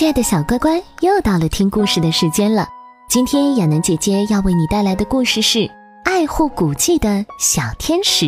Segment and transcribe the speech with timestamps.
[0.00, 2.66] 亲爱的小乖乖，又到了听故事的时间了。
[3.06, 5.58] 今天亚楠姐姐要为你带来的故事是
[6.06, 8.24] 《爱护古迹的小天使》。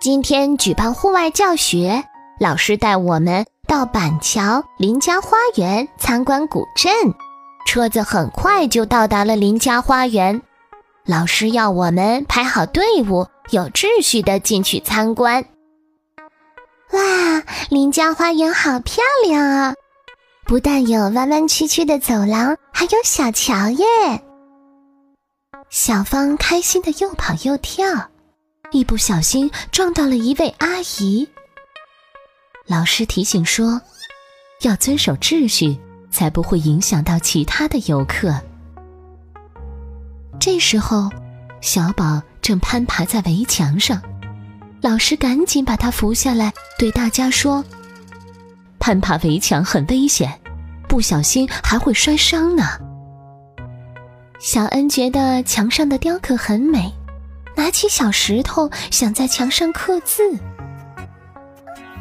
[0.00, 2.02] 今天举办户外教学，
[2.40, 6.90] 老师带我们到板桥林家花园参观古镇。
[7.66, 10.40] 车子很快就到达了林家花园，
[11.04, 15.44] 老师要我们排好队伍，有秩序的进去参观。
[16.92, 19.74] 哇，林家花园好漂亮啊！
[20.44, 23.84] 不但有弯弯曲曲的走廊，还有小桥耶。
[25.70, 27.84] 小芳开心的又跑又跳，
[28.70, 31.28] 一不小心撞到了一位阿姨。
[32.66, 33.80] 老师提醒说，
[34.60, 35.78] 要遵守秩序，
[36.10, 38.38] 才不会影响到其他的游客。
[40.38, 41.10] 这时候，
[41.60, 44.00] 小宝正攀爬在围墙上。
[44.84, 47.64] 老师赶紧把他扶下来，对大家说
[48.78, 50.30] ：“攀爬围墙很危险，
[50.86, 52.64] 不小心还会摔伤呢。”
[54.38, 56.92] 小恩觉得墙上的雕刻很美，
[57.56, 60.22] 拿起小石头想在墙上刻字。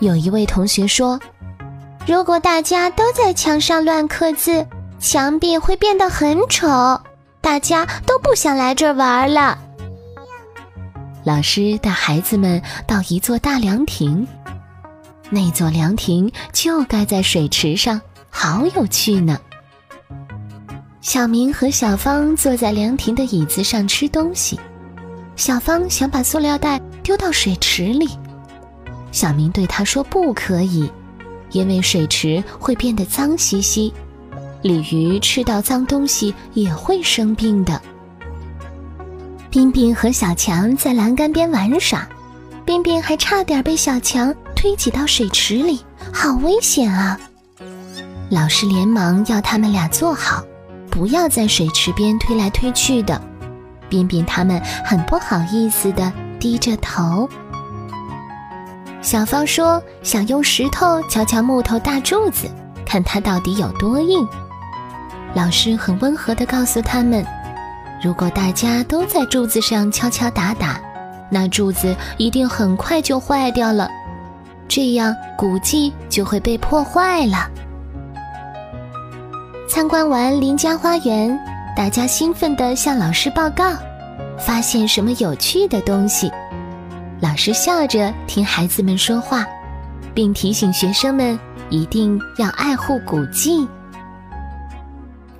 [0.00, 1.20] 有一位同学说
[2.08, 4.66] ：“如果大家都在墙上乱刻字，
[4.98, 7.00] 墙壁会变得很丑，
[7.40, 9.56] 大家都不想来这儿玩了。”
[11.24, 14.26] 老师带孩子们到一座大凉亭，
[15.30, 17.98] 那座凉亭就盖在水池上，
[18.28, 19.38] 好有趣呢。
[21.00, 24.60] 小明和小芳坐在凉亭的椅子上吃东西，
[25.34, 28.06] 小芳想把塑料袋丢到水池里，
[29.10, 30.90] 小明对他说：“不可以，
[31.52, 33.90] 因为水池会变得脏兮兮，
[34.60, 37.80] 鲤鱼吃到脏东西也会生病的。”
[39.54, 42.04] 冰冰和小强在栏杆边玩耍，
[42.64, 45.80] 冰冰还差点被小强推挤到水池里，
[46.12, 47.16] 好危险啊！
[48.30, 50.42] 老师连忙要他们俩坐好，
[50.90, 53.22] 不要在水池边推来推去的。
[53.88, 57.30] 冰冰他们很不好意思的低着头。
[59.02, 62.50] 小芳说想用石头敲敲木头大柱子，
[62.84, 64.26] 看它到底有多硬。
[65.32, 67.24] 老师很温和的告诉他们。
[68.04, 70.78] 如果大家都在柱子上敲敲打打，
[71.30, 73.88] 那柱子一定很快就坏掉了，
[74.68, 77.48] 这样古迹就会被破坏了。
[79.66, 81.34] 参观完林家花园，
[81.74, 83.72] 大家兴奋地向老师报告，
[84.38, 86.30] 发现什么有趣的东西。
[87.22, 89.46] 老师笑着听孩子们说话，
[90.12, 91.40] 并提醒学生们
[91.70, 93.66] 一定要爱护古迹。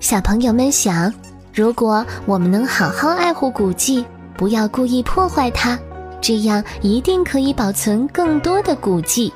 [0.00, 1.12] 小朋友们想。
[1.54, 4.04] 如果我们能好好爱护古迹，
[4.36, 5.78] 不要故意破坏它，
[6.20, 9.32] 这样一定可以保存更多的古迹。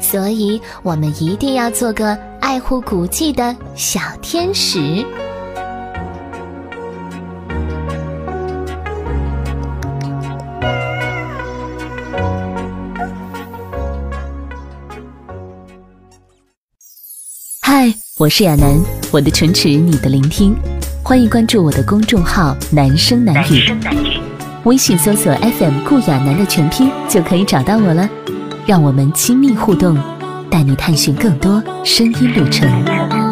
[0.00, 5.04] 所以，我们一定要做个爱护古迹的小天使。
[17.60, 18.80] 嗨，我是亚楠，
[19.12, 20.56] 我的唇齿，你的聆听。
[21.06, 23.62] 欢迎关注我的公众号“男声男语”，
[24.64, 28.08] 微信搜索 FM 顾亚楠的全拼就可以找到我了。
[28.66, 29.98] 让我们亲密互动，
[30.50, 33.23] 带你探寻更多声音旅程。